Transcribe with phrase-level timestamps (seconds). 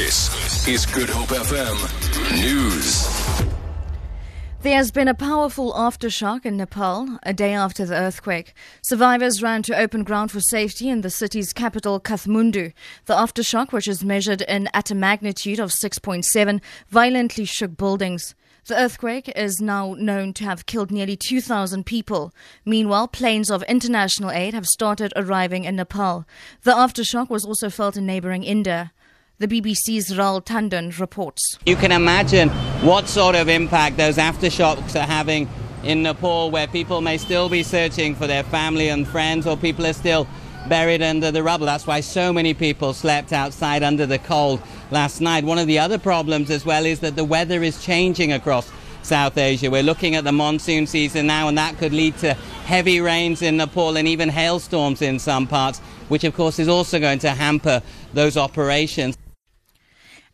[0.00, 1.76] This is Good Hope FM
[2.42, 3.06] News.
[4.62, 8.54] There has been a powerful aftershock in Nepal a day after the earthquake.
[8.80, 12.72] Survivors ran to open ground for safety in the city's capital, Kathmandu.
[13.04, 18.34] The aftershock, which is measured in at a magnitude of 6.7, violently shook buildings.
[18.68, 22.32] The earthquake is now known to have killed nearly 2,000 people.
[22.64, 26.24] Meanwhile, planes of international aid have started arriving in Nepal.
[26.62, 28.92] The aftershock was also felt in neighboring India.
[29.40, 31.58] The BBC's Rahul Tandon reports.
[31.64, 32.50] You can imagine
[32.84, 35.48] what sort of impact those aftershocks are having
[35.82, 39.86] in Nepal, where people may still be searching for their family and friends, or people
[39.86, 40.28] are still
[40.68, 41.64] buried under the rubble.
[41.64, 44.60] That's why so many people slept outside under the cold
[44.90, 45.44] last night.
[45.44, 48.70] One of the other problems as well is that the weather is changing across
[49.02, 49.70] South Asia.
[49.70, 52.34] We're looking at the monsoon season now, and that could lead to
[52.66, 57.00] heavy rains in Nepal and even hailstorms in some parts, which of course is also
[57.00, 57.80] going to hamper
[58.12, 59.16] those operations.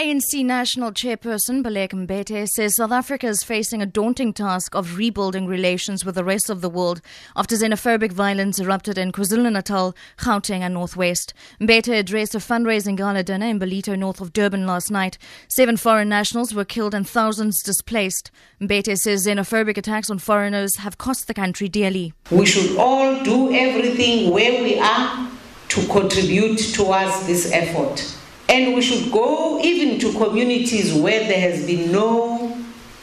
[0.00, 5.46] ANC National Chairperson Baleka Mbete says South Africa is facing a daunting task of rebuilding
[5.46, 7.02] relations with the rest of the world
[7.36, 11.34] after xenophobic violence erupted in KwaZulu-Natal, Gauteng and Northwest.
[11.60, 15.18] Mbete addressed a fundraising gala dinner in Ballito, north of Durban last night.
[15.48, 18.30] Seven foreign nationals were killed and thousands displaced.
[18.58, 22.14] Mbete says xenophobic attacks on foreigners have cost the country dearly.
[22.30, 25.30] We should all do everything where we are
[25.68, 28.16] to contribute towards this effort.
[28.50, 32.60] And we should go even to communities where there has been no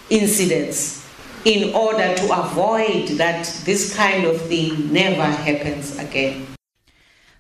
[0.10, 1.08] incidents
[1.46, 6.57] in order to avoid that this kind of thing never happens again.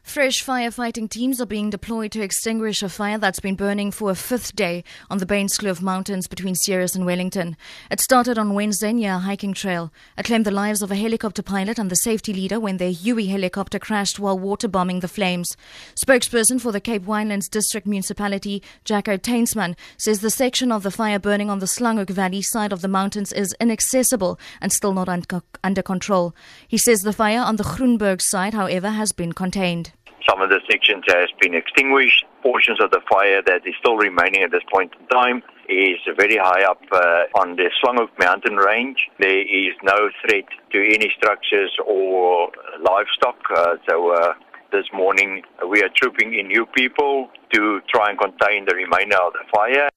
[0.07, 4.15] Fresh firefighting teams are being deployed to extinguish a fire that's been burning for a
[4.15, 7.57] fifth day on the Bainskloof Mountains between Ceres and Wellington.
[7.91, 9.91] It started on Wednesday near a hiking trail.
[10.17, 13.27] It claimed the lives of a helicopter pilot and the safety leader when their Huey
[13.27, 15.57] helicopter crashed while water bombing the flames.
[16.01, 21.19] Spokesperson for the Cape Winelands District Municipality, Jacko Tainsman, says the section of the fire
[21.19, 25.83] burning on the Slanghoek Valley side of the mountains is inaccessible and still not under
[25.83, 26.33] control.
[26.65, 29.91] He says the fire on the Groenberg side, however, has been contained.
[30.27, 32.25] Some of the sections has been extinguished.
[32.41, 36.37] Portions of the fire that is still remaining at this point in time is very
[36.37, 39.09] high up uh, on the Slanghoek mountain range.
[39.19, 42.49] There is no threat to any structures or
[42.81, 43.37] livestock.
[43.55, 44.33] Uh, so uh,
[44.71, 49.33] this morning we are trooping in new people to try and contain the remainder of
[49.33, 49.89] the fire.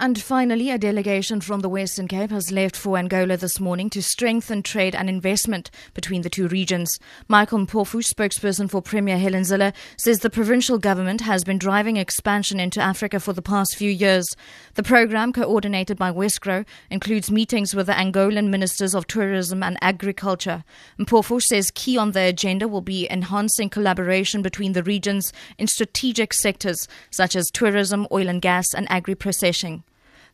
[0.00, 4.00] And finally, a delegation from the Western Cape has left for Angola this morning to
[4.00, 7.00] strengthen trade and investment between the two regions.
[7.26, 12.60] Michael Mpofu, spokesperson for Premier Helen Zille, says the provincial government has been driving expansion
[12.60, 14.36] into Africa for the past few years.
[14.74, 20.62] The program, coordinated by Wesgro, includes meetings with the Angolan ministers of tourism and agriculture.
[21.00, 26.32] Mpofu says key on the agenda will be enhancing collaboration between the regions in strategic
[26.32, 29.82] sectors such as tourism, oil and gas, and agri-processing.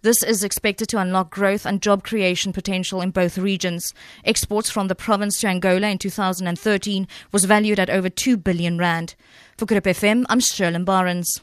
[0.05, 3.95] This is expected to unlock growth and job creation potential in both regions.
[4.23, 9.15] Exports from the province to Angola in 2013 was valued at over 2 billion rand.
[9.57, 11.41] For Good FM, I'm Sherlyn Barnes.